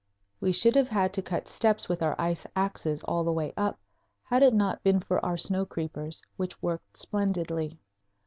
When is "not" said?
4.51-4.81